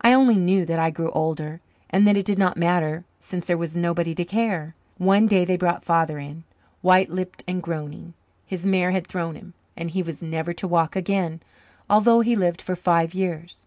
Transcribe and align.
I 0.00 0.12
only 0.12 0.36
knew 0.36 0.64
that 0.64 0.78
I 0.78 0.90
grew 0.90 1.10
older 1.10 1.60
and 1.90 2.06
that 2.06 2.16
it 2.16 2.24
did 2.24 2.38
not 2.38 2.56
matter 2.56 3.04
since 3.18 3.46
there 3.46 3.58
was 3.58 3.74
nobody 3.74 4.14
to 4.14 4.24
care. 4.24 4.76
One 4.96 5.26
day 5.26 5.44
they 5.44 5.56
brought 5.56 5.84
Father 5.84 6.20
in, 6.20 6.44
white 6.82 7.10
lipped 7.10 7.42
and 7.48 7.60
groaning. 7.60 8.14
His 8.46 8.64
mare 8.64 8.92
had 8.92 9.08
thrown 9.08 9.34
him, 9.34 9.54
and 9.76 9.90
he 9.90 10.04
was 10.04 10.22
never 10.22 10.52
to 10.52 10.68
walk 10.68 10.94
again, 10.94 11.40
although 11.90 12.20
he 12.20 12.36
lived 12.36 12.62
for 12.62 12.76
five 12.76 13.12
years. 13.12 13.66